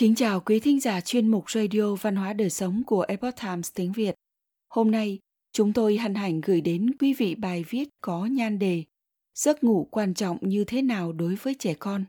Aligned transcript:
Kính 0.00 0.14
chào 0.14 0.40
quý 0.40 0.60
thính 0.60 0.80
giả 0.80 1.00
chuyên 1.00 1.28
mục 1.28 1.50
Radio 1.50 1.94
Văn 1.94 2.16
hóa 2.16 2.32
Đời 2.32 2.50
Sống 2.50 2.82
của 2.86 3.02
Epoch 3.02 3.34
Times 3.42 3.70
tiếng 3.74 3.92
Việt. 3.92 4.14
Hôm 4.68 4.90
nay, 4.90 5.18
chúng 5.52 5.72
tôi 5.72 5.96
hân 5.96 6.14
hạnh 6.14 6.40
gửi 6.40 6.60
đến 6.60 6.96
quý 6.98 7.14
vị 7.14 7.34
bài 7.34 7.64
viết 7.68 7.88
có 8.00 8.26
nhan 8.26 8.58
đề 8.58 8.84
Giấc 9.34 9.64
ngủ 9.64 9.88
quan 9.90 10.14
trọng 10.14 10.38
như 10.40 10.64
thế 10.64 10.82
nào 10.82 11.12
đối 11.12 11.34
với 11.34 11.54
trẻ 11.58 11.74
con? 11.74 12.04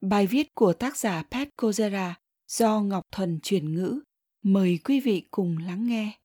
Bài 0.00 0.26
viết 0.26 0.54
của 0.54 0.72
tác 0.72 0.96
giả 0.96 1.22
Pat 1.30 1.48
Kozera 1.56 2.12
do 2.48 2.80
Ngọc 2.80 3.02
Thuần 3.12 3.40
chuyển 3.42 3.74
ngữ. 3.74 4.00
Mời 4.42 4.78
quý 4.84 5.00
vị 5.00 5.22
cùng 5.30 5.58
lắng 5.58 5.86
nghe. 5.86 6.18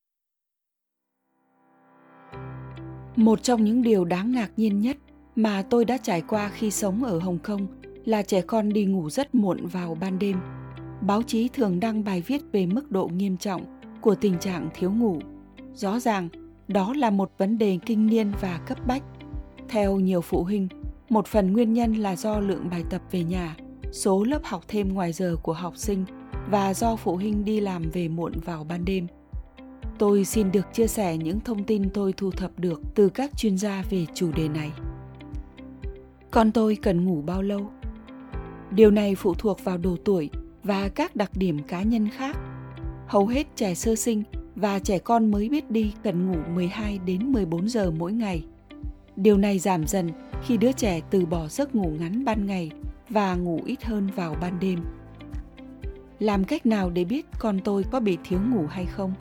Một 3.16 3.44
trong 3.44 3.63
những 3.63 3.81
điều 3.81 4.05
đáng 4.05 4.31
ngạc 4.31 4.52
nhiên 4.58 4.81
nhất 4.81 4.98
mà 5.35 5.66
tôi 5.70 5.85
đã 5.85 5.98
trải 5.98 6.23
qua 6.27 6.49
khi 6.49 6.71
sống 6.71 7.03
ở 7.03 7.20
Hồng 7.20 7.39
Kông 7.44 7.67
là 8.05 8.21
trẻ 8.21 8.41
con 8.41 8.73
đi 8.73 8.85
ngủ 8.85 9.09
rất 9.09 9.35
muộn 9.35 9.67
vào 9.67 9.95
ban 9.95 10.20
đêm– 10.20 10.38
báo 11.02 11.22
chí 11.23 11.48
thường 11.48 11.80
đăng 11.80 12.04
bài 12.04 12.22
viết 12.22 12.41
về 12.52 12.66
mức 12.66 12.91
độ 12.91 13.08
nghiêm 13.08 13.38
trọng 13.38 13.66
của 14.02 14.16
tình 14.16 14.40
trạng 14.40 14.70
thiếu 14.73 14.91
ngủ. 14.91 15.20
Rõ 15.74 16.00
ràng, 16.00 16.30
đó 16.68 16.94
là 16.98 17.10
một 17.10 17.32
vấn 17.38 17.58
đề 17.58 17.80
kinh 17.86 18.08
niên 18.08 18.32
và 18.41 18.60
cấp 18.68 18.77
bách. 18.88 19.04
Theo 19.70 20.00
nhiều 20.00 20.22
phụ 20.22 20.44
huynh, 20.44 20.68
một 21.10 21.27
phần 21.27 21.54
nguyên 21.54 21.74
nhân 21.74 21.94
là 21.94 22.16
do 22.16 22.40
lượng 22.40 22.70
bài 22.72 22.84
tập 22.90 23.02
về 23.12 23.24
nhà, 23.24 23.55
số 23.91 24.24
lớp 24.24 24.44
học 24.44 24.64
thêm 24.68 24.94
ngoài 24.94 25.14
giờ 25.14 25.36
của 25.44 25.54
học 25.54 25.77
sinh 25.77 26.05
và 26.50 26.74
do 26.74 26.96
phụ 26.96 27.16
huynh 27.16 27.46
đi 27.46 27.60
làm 27.60 27.90
về 27.90 28.08
muộn 28.08 28.32
vào 28.46 28.63
ban 28.63 28.86
đêm. 28.86 29.08
Tôi 29.98 30.26
xin 30.26 30.52
được 30.52 30.74
chia 30.74 30.88
sẻ 30.88 31.18
những 31.18 31.40
thông 31.40 31.63
tin 31.63 31.90
tôi 31.90 32.13
thu 32.13 32.32
thập 32.32 32.60
được 32.60 32.82
từ 32.96 33.10
các 33.10 33.38
chuyên 33.38 33.58
gia 33.58 33.84
về 33.90 34.05
chủ 34.13 34.32
đề 34.32 34.49
này. 34.49 34.72
Con 36.32 36.52
tôi 36.52 36.77
cần 36.82 37.05
ngủ 37.05 37.21
bao 37.21 37.41
lâu? 37.41 37.70
Điều 38.71 38.91
này 38.91 39.15
phụ 39.15 39.34
thuộc 39.34 39.63
vào 39.63 39.77
độ 39.77 39.96
tuổi 40.05 40.30
và 40.63 40.90
các 40.90 41.15
đặc 41.15 41.31
điểm 41.34 41.63
cá 41.67 41.81
nhân 41.81 42.09
khác. 42.09 42.37
Hầu 43.07 43.27
hết 43.27 43.48
trẻ 43.55 43.76
sơ 43.76 43.95
sinh 43.95 44.23
và 44.55 44.79
trẻ 44.79 44.99
con 44.99 45.31
mới 45.31 45.49
biết 45.49 45.71
đi 45.71 45.93
cần 46.03 46.31
ngủ 46.31 46.37
12 46.53 46.99
đến 47.05 47.31
14 47.31 47.70
giờ 47.70 47.91
mỗi 47.91 48.13
ngày. 48.13 48.45
Điều 49.15 49.37
này 49.37 49.59
giảm 49.59 49.87
dần 49.87 50.09
khi 50.43 50.57
đứa 50.57 50.71
trẻ 50.71 51.01
từ 51.09 51.26
bỏ 51.26 51.48
giấc 51.48 51.76
ngủ 51.76 51.91
ngắn 51.99 52.26
ban 52.26 52.45
ngày 52.45 52.71
và 53.09 53.35
ngủ 53.35 53.62
ít 53.65 53.84
hơn 53.84 54.09
vào 54.15 54.35
ban 54.41 54.59
đêm. 54.59 54.79
Làm 56.20 56.43
cách 56.43 56.65
nào 56.65 56.90
để 56.90 57.05
biết 57.05 57.25
con 57.40 57.59
tôi 57.63 57.85
có 57.91 57.99
bị 57.99 58.18
thiếu 58.23 58.40
ngủ 58.49 58.65
hay 58.70 58.85
không? 58.85 59.13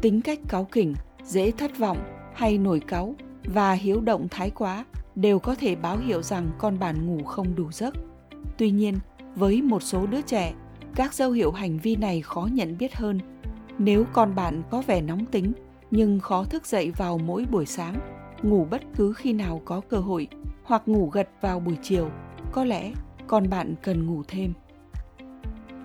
Tính 0.00 0.20
cách 0.20 0.38
cáu 0.48 0.64
kỉnh, 0.64 0.94
dễ 1.24 1.50
thất 1.50 1.78
vọng 1.78 1.98
hay 2.34 2.58
nổi 2.58 2.80
cáu 2.80 3.14
và 3.44 3.72
hiếu 3.72 4.00
động 4.00 4.28
thái 4.30 4.50
quá 4.50 4.84
đều 5.14 5.38
có 5.38 5.54
thể 5.54 5.76
báo 5.76 5.98
hiệu 5.98 6.22
rằng 6.22 6.50
con 6.58 6.78
bạn 6.78 7.06
ngủ 7.06 7.24
không 7.24 7.54
đủ 7.54 7.72
giấc. 7.72 7.94
Tuy 8.58 8.70
nhiên, 8.70 8.98
với 9.36 9.62
một 9.62 9.82
số 9.82 10.06
đứa 10.06 10.20
trẻ. 10.22 10.54
Các 10.94 11.14
dấu 11.14 11.30
hiệu 11.30 11.52
hành 11.52 11.78
vi 11.78 11.96
này 11.96 12.20
khó 12.22 12.48
nhận 12.52 12.78
biết 12.78 12.94
hơn. 12.94 13.20
Nếu 13.78 14.04
con 14.12 14.34
bạn 14.34 14.62
có 14.70 14.82
vẻ 14.86 15.00
nóng 15.00 15.26
tính, 15.26 15.52
nhưng 15.90 16.20
khó 16.20 16.44
thức 16.44 16.66
dậy 16.66 16.92
vào 16.96 17.18
mỗi 17.18 17.44
buổi 17.50 17.66
sáng, 17.66 17.94
ngủ 18.42 18.66
bất 18.70 18.82
cứ 18.96 19.12
khi 19.12 19.32
nào 19.32 19.62
có 19.64 19.80
cơ 19.80 19.96
hội, 19.96 20.28
hoặc 20.64 20.82
ngủ 20.86 21.10
gật 21.12 21.28
vào 21.40 21.60
buổi 21.60 21.76
chiều, 21.82 22.10
có 22.52 22.64
lẽ 22.64 22.92
con 23.26 23.50
bạn 23.50 23.74
cần 23.82 24.06
ngủ 24.06 24.22
thêm. 24.28 24.52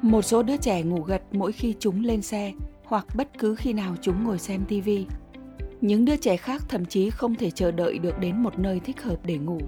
Một 0.02 0.22
số 0.22 0.44
đứa 0.44 0.58
trẻ 0.58 0.84
ngủ 0.84 1.02
gật 1.02 1.22
mỗi 1.32 1.52
khi 1.52 1.76
chúng 1.80 2.04
lên 2.04 2.22
xe, 2.22 2.54
hoặc 2.84 3.06
bất 3.16 3.40
cứ 3.40 3.56
khi 3.56 3.74
nào 3.74 3.96
chúng 4.02 4.24
ngồi 4.24 4.40
xem 4.40 4.62
tivi 4.68 5.06
những 5.82 6.06
đứa 6.06 6.16
trẻ 6.16 6.38
khác 6.38 6.62
thậm 6.70 6.86
chí 6.86 7.10
không 7.10 7.36
thể 7.36 7.52
chờ 7.52 7.72
đợi 7.72 8.00
được 8.00 8.20
đến 8.20 8.44
một 8.44 8.60
nơi 8.60 8.80
thích 8.80 9.04
hợp 9.04 9.26
để 9.26 9.38
ngủ 9.38 9.60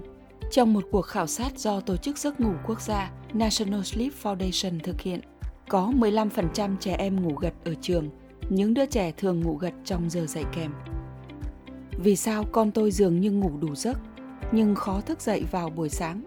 trong 0.50 0.72
một 0.72 0.84
cuộc 0.90 1.02
khảo 1.02 1.26
sát 1.26 1.58
do 1.58 1.80
Tổ 1.80 1.96
chức 1.96 2.18
Giấc 2.18 2.40
ngủ 2.40 2.52
Quốc 2.66 2.80
gia 2.80 3.10
National 3.32 3.82
Sleep 3.82 4.12
Foundation 4.22 4.80
thực 4.82 5.00
hiện, 5.00 5.20
có 5.68 5.92
15% 5.96 6.76
trẻ 6.80 6.96
em 6.98 7.22
ngủ 7.22 7.34
gật 7.34 7.54
ở 7.64 7.74
trường, 7.80 8.08
những 8.48 8.74
đứa 8.74 8.86
trẻ 8.86 9.12
thường 9.16 9.40
ngủ 9.40 9.56
gật 9.56 9.72
trong 9.84 10.10
giờ 10.10 10.26
dạy 10.26 10.44
kèm. 10.56 10.72
Vì 11.98 12.16
sao 12.16 12.44
con 12.52 12.70
tôi 12.70 12.90
dường 12.90 13.20
như 13.20 13.32
ngủ 13.32 13.52
đủ 13.60 13.74
giấc, 13.74 13.98
nhưng 14.52 14.74
khó 14.74 15.00
thức 15.00 15.20
dậy 15.20 15.44
vào 15.50 15.70
buổi 15.70 15.88
sáng? 15.88 16.22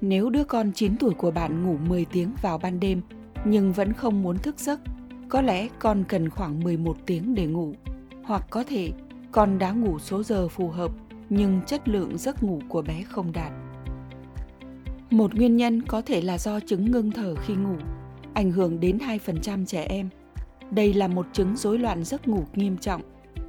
Nếu 0.00 0.30
đứa 0.30 0.44
con 0.44 0.72
9 0.72 0.96
tuổi 0.96 1.14
của 1.14 1.30
bạn 1.30 1.66
ngủ 1.66 1.76
10 1.88 2.04
tiếng 2.04 2.30
vào 2.42 2.58
ban 2.58 2.80
đêm 2.80 3.00
nhưng 3.44 3.72
vẫn 3.72 3.92
không 3.92 4.22
muốn 4.22 4.38
thức 4.38 4.58
giấc, 4.58 4.80
có 5.28 5.42
lẽ 5.42 5.68
con 5.78 6.04
cần 6.08 6.30
khoảng 6.30 6.60
11 6.60 6.96
tiếng 7.06 7.34
để 7.34 7.46
ngủ. 7.46 7.74
Hoặc 8.22 8.46
có 8.50 8.64
thể 8.64 8.92
con 9.32 9.58
đã 9.58 9.70
ngủ 9.70 9.98
số 9.98 10.22
giờ 10.22 10.48
phù 10.48 10.68
hợp 10.68 10.92
nhưng 11.36 11.60
chất 11.66 11.88
lượng 11.88 12.18
giấc 12.18 12.42
ngủ 12.42 12.60
của 12.68 12.82
bé 12.82 13.02
không 13.02 13.32
đạt. 13.32 13.52
Một 15.10 15.34
nguyên 15.34 15.56
nhân 15.56 15.82
có 15.82 16.02
thể 16.02 16.20
là 16.20 16.38
do 16.38 16.60
chứng 16.60 16.90
ngưng 16.90 17.10
thở 17.10 17.34
khi 17.34 17.54
ngủ, 17.54 17.76
ảnh 18.34 18.50
hưởng 18.50 18.80
đến 18.80 18.98
2% 18.98 19.64
trẻ 19.64 19.82
em. 19.82 20.08
Đây 20.70 20.94
là 20.94 21.08
một 21.08 21.26
chứng 21.32 21.56
rối 21.56 21.78
loạn 21.78 22.04
giấc 22.04 22.28
ngủ 22.28 22.44
nghiêm 22.54 22.76
trọng, 22.78 23.02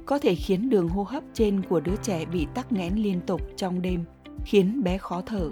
có 0.06 0.18
thể 0.18 0.34
khiến 0.34 0.70
đường 0.70 0.88
hô 0.88 1.02
hấp 1.02 1.22
trên 1.34 1.62
của 1.62 1.80
đứa 1.80 1.96
trẻ 2.02 2.24
bị 2.24 2.46
tắc 2.54 2.72
nghẽn 2.72 2.94
liên 2.94 3.20
tục 3.26 3.40
trong 3.56 3.82
đêm, 3.82 4.04
khiến 4.44 4.82
bé 4.84 4.98
khó 4.98 5.22
thở. 5.26 5.50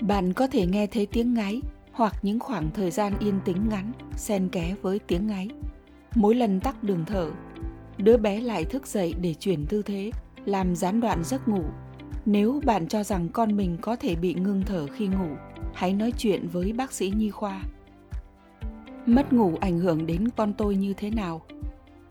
Bạn 0.00 0.32
có 0.32 0.46
thể 0.46 0.66
nghe 0.66 0.86
thấy 0.86 1.06
tiếng 1.06 1.34
ngáy 1.34 1.60
hoặc 1.92 2.14
những 2.22 2.40
khoảng 2.40 2.70
thời 2.74 2.90
gian 2.90 3.12
yên 3.18 3.40
tĩnh 3.44 3.68
ngắn 3.70 3.92
xen 4.16 4.48
ké 4.48 4.74
với 4.82 4.98
tiếng 4.98 5.26
ngáy. 5.26 5.48
Mỗi 6.14 6.34
lần 6.34 6.60
tắc 6.60 6.84
đường 6.84 7.04
thở, 7.06 7.30
đứa 7.98 8.16
bé 8.16 8.40
lại 8.40 8.64
thức 8.64 8.86
dậy 8.86 9.14
để 9.20 9.34
chuyển 9.34 9.66
tư 9.66 9.82
thế 9.82 10.10
làm 10.44 10.76
gián 10.76 11.00
đoạn 11.00 11.24
giấc 11.24 11.48
ngủ. 11.48 11.62
Nếu 12.26 12.60
bạn 12.64 12.88
cho 12.88 13.02
rằng 13.02 13.28
con 13.28 13.56
mình 13.56 13.76
có 13.80 13.96
thể 13.96 14.14
bị 14.14 14.34
ngưng 14.34 14.62
thở 14.66 14.86
khi 14.86 15.06
ngủ, 15.06 15.36
hãy 15.74 15.92
nói 15.92 16.12
chuyện 16.16 16.48
với 16.48 16.72
bác 16.72 16.92
sĩ 16.92 17.12
nhi 17.16 17.30
khoa. 17.30 17.62
Mất 19.06 19.32
ngủ 19.32 19.54
ảnh 19.60 19.78
hưởng 19.78 20.06
đến 20.06 20.28
con 20.36 20.52
tôi 20.52 20.76
như 20.76 20.94
thế 20.94 21.10
nào? 21.10 21.42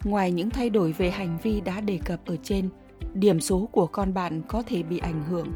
Ngoài 0.04 0.32
những 0.32 0.50
thay 0.50 0.70
đổi 0.70 0.92
về 0.92 1.10
hành 1.10 1.38
vi 1.44 1.62
đã 1.62 1.82
đề 1.82 2.00
cập 2.06 2.20
ở 2.26 2.36
trên, 2.44 2.70
điểm 3.14 3.40
số 3.40 3.70
của 3.72 3.88
con 3.88 4.14
bạn 4.14 4.42
có 4.48 4.64
thể 4.66 4.84
bị 4.84 4.98
ảnh 4.98 5.24
hưởng. 5.24 5.48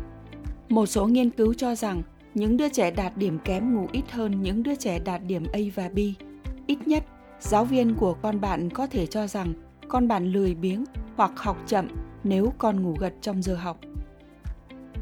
Một 0.70 0.86
số 0.86 1.06
nghiên 1.06 1.30
cứu 1.30 1.54
cho 1.54 1.76
rằng 1.76 2.02
những 2.34 2.58
đứa 2.58 2.70
trẻ 2.70 2.92
đạt 2.92 3.18
điểm 3.18 3.40
kém 3.40 3.76
ngủ 3.76 3.88
ít 3.92 4.12
hơn 4.12 4.42
những 4.42 4.64
đứa 4.64 4.76
trẻ 4.76 5.00
đạt 5.00 5.22
điểm 5.28 5.44
A 5.54 5.60
và 5.76 5.90
B. 5.90 5.98
Ít 6.68 6.88
nhất, 6.88 7.04
giáo 7.40 7.66
viên 7.66 7.96
của 7.96 8.14
con 8.14 8.42
bạn 8.42 8.70
có 8.70 8.88
thể 8.88 9.06
cho 9.06 9.28
rằng 9.28 9.54
con 9.88 10.08
bạn 10.08 10.32
lười 10.32 10.56
biếng 10.56 10.84
hoặc 11.16 11.32
học 11.36 11.58
chậm 11.68 11.88
nếu 12.24 12.54
con 12.58 12.84
ngủ 12.84 12.96
gật 13.00 13.14
trong 13.22 13.42
giờ 13.42 13.56
học? 13.56 13.80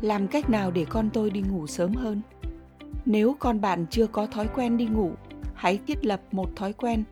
Làm 0.02 0.28
cách 0.28 0.50
nào 0.50 0.72
để 0.72 0.86
con 0.90 1.10
tôi 1.14 1.30
đi 1.30 1.42
ngủ 1.42 1.68
sớm 1.68 1.94
hơn? 1.94 2.22
Nếu 3.06 3.36
con 3.40 3.62
bạn 3.62 3.86
chưa 3.90 4.08
có 4.08 4.26
thói 4.26 4.48
quen 4.56 4.78
đi 4.78 4.86
ngủ, 4.86 5.12
hãy 5.54 5.80
thiết 5.88 6.06
lập 6.06 6.22
một 6.32 6.50
thói 6.56 6.74
quen, 6.74 7.04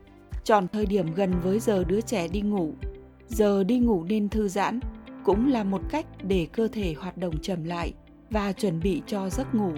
chọn 0.44 0.68
thời 0.72 0.86
điểm 0.86 1.14
gần 1.14 1.32
với 1.42 1.60
giờ 1.60 1.84
đứa 1.84 2.00
trẻ 2.00 2.28
đi 2.28 2.40
ngủ. 2.40 2.72
Giờ 3.28 3.64
đi 3.64 3.78
ngủ 3.78 4.04
nên 4.04 4.28
thư 4.28 4.48
giãn, 4.48 4.80
cũng 5.24 5.48
là 5.48 5.64
một 5.64 5.82
cách 5.90 6.06
để 6.22 6.46
cơ 6.52 6.68
thể 6.68 6.94
hoạt 6.98 7.16
động 7.16 7.38
chậm 7.38 7.64
lại 7.64 7.92
và 8.30 8.52
chuẩn 8.52 8.80
bị 8.80 9.02
cho 9.06 9.30
giấc 9.30 9.54
ngủ. 9.54 9.72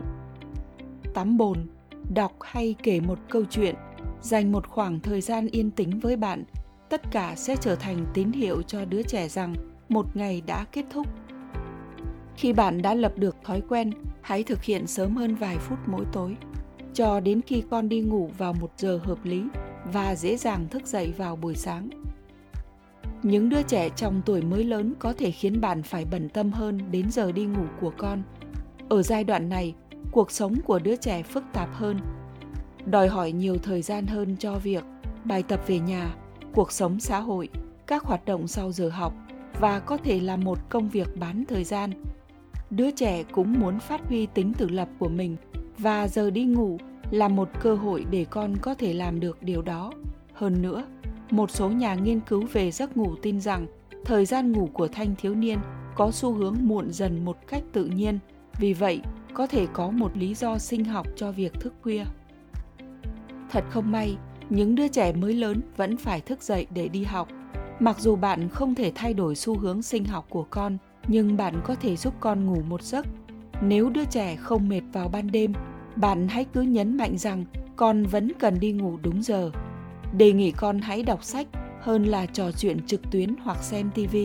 Tắm 1.15 1.37
bồn, 1.37 1.67
đọc 2.15 2.33
hay 2.41 2.75
kể 2.83 3.01
một 3.01 3.19
câu 3.29 3.45
chuyện, 3.51 3.75
dành 4.21 4.53
một 4.53 4.67
khoảng 4.67 5.01
thời 5.01 5.21
gian 5.21 5.47
yên 5.47 5.71
tĩnh 5.71 6.01
với 6.01 6.17
bạn, 6.17 6.45
tất 6.89 7.03
cả 7.11 7.35
sẽ 7.37 7.57
trở 7.61 7.77
thành 7.77 8.07
tín 8.15 8.33
hiệu 8.33 8.63
cho 8.63 8.85
đứa 8.85 9.03
trẻ 9.03 9.29
rằng 9.29 9.55
một 9.93 10.17
ngày 10.17 10.43
đã 10.47 10.65
kết 10.73 10.85
thúc. 10.91 11.07
Khi 12.37 12.53
bạn 12.53 12.83
đã 12.83 12.95
lập 12.95 13.13
được 13.17 13.37
thói 13.45 13.63
quen, 13.69 13.91
hãy 14.21 14.43
thực 14.43 14.63
hiện 14.63 14.87
sớm 14.87 15.17
hơn 15.17 15.35
vài 15.35 15.57
phút 15.59 15.79
mỗi 15.87 16.05
tối, 16.13 16.37
cho 16.95 17.21
đến 17.21 17.41
khi 17.47 17.63
con 17.71 17.89
đi 17.89 18.01
ngủ 18.01 18.31
vào 18.39 18.53
một 18.53 18.73
giờ 18.77 19.01
hợp 19.05 19.19
lý 19.25 19.45
và 19.93 20.15
dễ 20.15 20.37
dàng 20.37 20.69
thức 20.69 20.87
dậy 20.87 21.13
vào 21.17 21.37
buổi 21.37 21.55
sáng. 21.55 21.89
Những 23.23 23.49
đứa 23.49 23.63
trẻ 23.63 23.89
trong 23.97 24.23
tuổi 24.27 24.43
mới 24.43 24.65
lớn 24.65 24.95
có 24.99 25.13
thể 25.13 25.31
khiến 25.31 25.61
bạn 25.61 25.83
phải 25.83 26.05
bận 26.05 26.29
tâm 26.29 26.53
hơn 26.53 26.81
đến 26.91 27.11
giờ 27.11 27.33
đi 27.33 27.45
ngủ 27.45 27.65
của 27.81 27.93
con. 27.97 28.23
Ở 28.89 29.03
giai 29.03 29.25
đoạn 29.25 29.49
này, 29.49 29.75
cuộc 30.13 30.31
sống 30.31 30.55
của 30.65 30.79
đứa 30.79 30.97
trẻ 30.97 31.23
phức 31.23 31.45
tạp 31.53 31.75
hơn, 31.75 31.99
đòi 32.87 33.09
hỏi 33.09 33.33
nhiều 33.33 33.57
thời 33.63 33.83
gian 33.83 34.07
hơn 34.07 34.37
cho 34.39 34.59
việc 34.59 34.85
bài 35.25 35.43
tập 35.43 35.61
về 35.67 35.79
nhà, 35.79 36.15
cuộc 36.55 36.73
sống 36.73 37.01
xã 37.01 37.21
hội, 37.21 37.49
các 37.87 38.05
hoạt 38.05 38.25
động 38.25 38.49
sau 38.49 38.73
giờ 38.73 38.89
học 38.89 39.15
và 39.61 39.81
có 39.81 39.97
thể 39.97 40.21
là 40.21 40.37
một 40.37 40.59
công 40.69 40.89
việc 40.89 41.17
bán 41.17 41.45
thời 41.49 41.65
gian. 41.65 41.91
Đứa 42.71 42.91
trẻ 42.91 43.23
cũng 43.23 43.53
muốn 43.61 43.81
phát 43.81 44.01
huy 44.09 44.27
tính 44.27 44.53
tự 44.55 44.69
lập 44.69 44.89
của 44.99 45.09
mình 45.09 45.37
và 45.79 46.09
giờ 46.09 46.31
đi 46.31 46.45
ngủ 46.45 46.79
là 47.11 47.29
một 47.29 47.49
cơ 47.61 47.75
hội 47.75 48.07
để 48.11 48.27
con 48.31 48.57
có 48.57 48.75
thể 48.75 48.93
làm 48.93 49.21
được 49.21 49.43
điều 49.43 49.63
đó. 49.63 49.93
Hơn 50.35 50.63
nữa, 50.63 50.85
một 51.31 51.51
số 51.51 51.71
nhà 51.71 51.95
nghiên 51.95 52.21
cứu 52.21 52.45
về 52.53 52.71
giấc 52.71 52.97
ngủ 52.97 53.15
tin 53.23 53.41
rằng 53.41 53.67
thời 54.05 54.25
gian 54.25 54.53
ngủ 54.53 54.69
của 54.73 54.89
thanh 54.89 55.15
thiếu 55.17 55.35
niên 55.35 55.59
có 55.95 56.11
xu 56.11 56.33
hướng 56.33 56.57
muộn 56.61 56.93
dần 56.93 57.25
một 57.25 57.37
cách 57.49 57.63
tự 57.73 57.85
nhiên, 57.85 58.19
vì 58.59 58.73
vậy 58.73 59.01
có 59.35 59.47
thể 59.47 59.67
có 59.73 59.91
một 59.91 60.17
lý 60.17 60.35
do 60.35 60.59
sinh 60.59 60.85
học 60.85 61.07
cho 61.17 61.33
việc 61.33 61.53
thức 61.53 61.75
khuya. 61.83 62.05
Thật 63.51 63.65
không 63.71 63.93
may, 63.93 64.17
những 64.51 64.75
đứa 64.75 64.89
trẻ 64.89 65.13
mới 65.13 65.35
lớn 65.35 65.61
vẫn 65.77 65.97
phải 65.97 66.21
thức 66.21 66.43
dậy 66.43 66.67
để 66.75 66.89
đi 66.89 67.05
học 67.05 67.29
mặc 67.83 68.01
dù 68.01 68.17
bạn 68.17 68.49
không 68.49 68.75
thể 68.75 68.93
thay 68.95 69.15
đổi 69.15 69.35
xu 69.35 69.59
hướng 69.59 69.83
sinh 69.83 70.05
học 70.05 70.27
của 70.29 70.47
con 70.51 70.77
nhưng 71.09 71.37
bạn 71.37 71.61
có 71.65 71.75
thể 71.75 71.97
giúp 71.97 72.15
con 72.21 72.47
ngủ 72.47 72.63
một 72.69 72.83
giấc 72.83 73.07
nếu 73.63 73.91
đứa 73.91 74.05
trẻ 74.05 74.37
không 74.37 74.69
mệt 74.69 74.83
vào 74.93 75.09
ban 75.09 75.31
đêm 75.31 75.53
bạn 75.97 76.29
hãy 76.29 76.45
cứ 76.45 76.63
nhấn 76.63 76.97
mạnh 76.97 77.19
rằng 77.19 77.45
con 77.77 78.03
vẫn 78.03 78.33
cần 78.39 78.61
đi 78.61 78.73
ngủ 78.73 78.99
đúng 79.03 79.23
giờ. 79.23 79.51
Đề 80.17 80.33
nghị 80.33 80.51
con 80.51 80.81
hãy 80.81 81.03
đọc 81.03 81.25
sách 81.25 81.47
hơn 81.81 82.05
là 82.05 82.27
trò 82.27 82.53
chuyện 82.53 82.87
trực 82.87 83.11
tuyến 83.11 83.35
hoặc 83.43 83.63
xem 83.63 83.91
TV. 83.95 84.17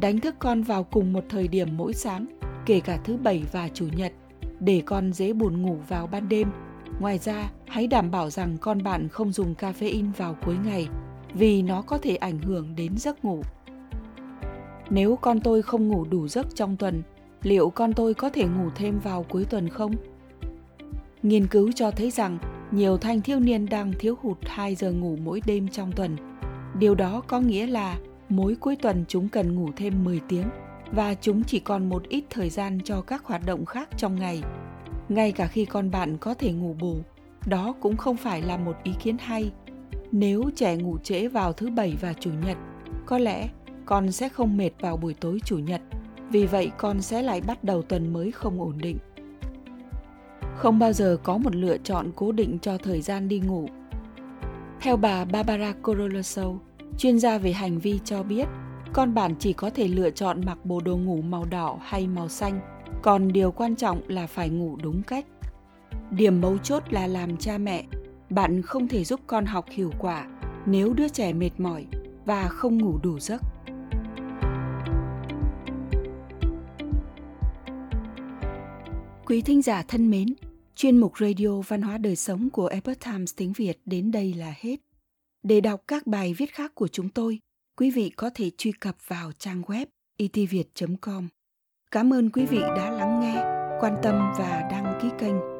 Đánh 0.00 0.20
thức 0.20 0.34
con 0.38 0.62
vào 0.62 0.84
cùng 0.84 1.12
một 1.12 1.24
thời 1.28 1.48
điểm 1.48 1.76
mỗi 1.76 1.92
sáng, 1.92 2.26
kể 2.66 2.80
cả 2.80 2.98
thứ 3.04 3.16
bảy 3.16 3.42
và 3.52 3.68
chủ 3.68 3.86
nhật, 3.96 4.12
để 4.60 4.82
con 4.86 5.12
dễ 5.12 5.32
buồn 5.32 5.62
ngủ 5.62 5.78
vào 5.88 6.06
ban 6.06 6.28
đêm. 6.28 6.50
Ngoài 7.00 7.18
ra, 7.18 7.50
hãy 7.68 7.86
đảm 7.86 8.10
bảo 8.10 8.30
rằng 8.30 8.56
con 8.60 8.82
bạn 8.82 9.08
không 9.08 9.32
dùng 9.32 9.54
caffeine 9.54 10.12
vào 10.16 10.36
cuối 10.44 10.56
ngày, 10.64 10.88
vì 11.34 11.62
nó 11.62 11.82
có 11.82 11.98
thể 11.98 12.16
ảnh 12.16 12.38
hưởng 12.38 12.76
đến 12.76 12.98
giấc 12.98 13.24
ngủ. 13.24 13.42
Nếu 14.90 15.16
con 15.16 15.40
tôi 15.40 15.62
không 15.62 15.88
ngủ 15.88 16.04
đủ 16.04 16.28
giấc 16.28 16.56
trong 16.56 16.76
tuần, 16.76 17.02
liệu 17.42 17.70
con 17.70 17.92
tôi 17.92 18.14
có 18.14 18.30
thể 18.30 18.44
ngủ 18.44 18.70
thêm 18.74 18.98
vào 18.98 19.22
cuối 19.28 19.44
tuần 19.44 19.68
không? 19.68 19.92
Nghiên 21.22 21.46
cứu 21.46 21.72
cho 21.72 21.90
thấy 21.90 22.10
rằng 22.10 22.38
nhiều 22.70 22.96
thanh 22.96 23.20
thiếu 23.20 23.40
niên 23.40 23.66
đang 23.66 23.92
thiếu 23.98 24.14
hụt 24.22 24.38
2 24.42 24.74
giờ 24.74 24.92
ngủ 24.92 25.16
mỗi 25.24 25.40
đêm 25.46 25.68
trong 25.68 25.92
tuần. 25.92 26.16
Điều 26.78 26.94
đó 26.94 27.22
có 27.26 27.40
nghĩa 27.40 27.66
là 27.66 27.98
mỗi 28.28 28.54
cuối 28.54 28.76
tuần 28.76 29.04
chúng 29.08 29.28
cần 29.28 29.54
ngủ 29.54 29.68
thêm 29.76 30.04
10 30.04 30.20
tiếng 30.28 30.46
và 30.92 31.14
chúng 31.14 31.44
chỉ 31.44 31.60
còn 31.60 31.88
một 31.88 32.08
ít 32.08 32.24
thời 32.30 32.50
gian 32.50 32.78
cho 32.84 33.00
các 33.00 33.24
hoạt 33.24 33.46
động 33.46 33.64
khác 33.64 33.88
trong 33.96 34.16
ngày. 34.16 34.42
Ngay 35.08 35.32
cả 35.32 35.46
khi 35.46 35.64
con 35.64 35.90
bạn 35.90 36.16
có 36.18 36.34
thể 36.34 36.52
ngủ 36.52 36.76
bù, 36.80 36.96
đó 37.46 37.74
cũng 37.80 37.96
không 37.96 38.16
phải 38.16 38.42
là 38.42 38.56
một 38.56 38.76
ý 38.82 38.92
kiến 39.02 39.16
hay. 39.18 39.50
Nếu 40.12 40.50
trẻ 40.56 40.76
ngủ 40.76 40.98
trễ 40.98 41.28
vào 41.28 41.52
thứ 41.52 41.70
bảy 41.70 41.96
và 42.00 42.12
chủ 42.12 42.30
nhật, 42.46 42.56
có 43.06 43.18
lẽ 43.18 43.48
con 43.86 44.12
sẽ 44.12 44.28
không 44.28 44.56
mệt 44.56 44.70
vào 44.80 44.96
buổi 44.96 45.14
tối 45.14 45.40
chủ 45.44 45.58
nhật, 45.58 45.80
vì 46.30 46.46
vậy 46.46 46.70
con 46.78 47.02
sẽ 47.02 47.22
lại 47.22 47.40
bắt 47.40 47.64
đầu 47.64 47.82
tuần 47.82 48.12
mới 48.12 48.30
không 48.32 48.60
ổn 48.60 48.74
định. 48.78 48.98
Không 50.56 50.78
bao 50.78 50.92
giờ 50.92 51.16
có 51.22 51.38
một 51.38 51.54
lựa 51.54 51.78
chọn 51.78 52.10
cố 52.16 52.32
định 52.32 52.58
cho 52.62 52.78
thời 52.78 53.00
gian 53.00 53.28
đi 53.28 53.40
ngủ. 53.40 53.68
Theo 54.80 54.96
bà 54.96 55.24
Barbara 55.24 55.72
Coroloso, 55.82 56.52
chuyên 56.98 57.18
gia 57.18 57.38
về 57.38 57.52
hành 57.52 57.78
vi 57.78 58.00
cho 58.04 58.22
biết, 58.22 58.48
con 58.92 59.14
bạn 59.14 59.34
chỉ 59.38 59.52
có 59.52 59.70
thể 59.70 59.88
lựa 59.88 60.10
chọn 60.10 60.40
mặc 60.46 60.58
bộ 60.64 60.80
đồ 60.80 60.96
ngủ 60.96 61.22
màu 61.22 61.44
đỏ 61.44 61.78
hay 61.82 62.06
màu 62.06 62.28
xanh, 62.28 62.60
còn 63.02 63.32
điều 63.32 63.52
quan 63.52 63.76
trọng 63.76 64.00
là 64.08 64.26
phải 64.26 64.48
ngủ 64.48 64.76
đúng 64.82 65.02
cách. 65.02 65.26
Điểm 66.10 66.40
mấu 66.40 66.58
chốt 66.58 66.82
là 66.90 67.06
làm 67.06 67.36
cha 67.36 67.58
mẹ, 67.58 67.84
bạn 68.30 68.62
không 68.62 68.88
thể 68.88 69.04
giúp 69.04 69.20
con 69.26 69.46
học 69.46 69.66
hiệu 69.70 69.92
quả 69.98 70.26
nếu 70.66 70.94
đứa 70.94 71.08
trẻ 71.08 71.32
mệt 71.32 71.50
mỏi 71.58 71.86
và 72.24 72.48
không 72.48 72.78
ngủ 72.78 72.98
đủ 73.02 73.18
giấc. 73.18 73.42
Quý 79.26 79.42
thính 79.42 79.62
giả 79.62 79.82
thân 79.88 80.10
mến, 80.10 80.34
chuyên 80.74 80.96
mục 80.96 81.12
Radio 81.18 81.60
Văn 81.68 81.82
hóa 81.82 81.98
Đời 81.98 82.16
Sống 82.16 82.50
của 82.50 82.66
Epoch 82.66 83.00
Times 83.00 83.34
tiếng 83.36 83.52
Việt 83.52 83.78
đến 83.84 84.10
đây 84.10 84.34
là 84.34 84.54
hết. 84.60 84.76
Để 85.42 85.60
đọc 85.60 85.80
các 85.86 86.06
bài 86.06 86.34
viết 86.38 86.54
khác 86.54 86.74
của 86.74 86.88
chúng 86.88 87.08
tôi, 87.08 87.38
quý 87.76 87.90
vị 87.90 88.10
có 88.10 88.30
thể 88.34 88.50
truy 88.58 88.72
cập 88.72 88.96
vào 89.08 89.32
trang 89.38 89.62
web 89.62 89.86
e 90.16 90.26
itviet.com. 90.32 91.28
Cảm 91.90 92.12
ơn 92.12 92.30
quý 92.30 92.46
vị 92.46 92.60
đã 92.60 92.90
lắng 92.90 93.20
nghe, 93.20 93.34
quan 93.80 93.96
tâm 94.02 94.32
và 94.38 94.68
đăng 94.70 94.98
ký 95.02 95.08
kênh. 95.18 95.59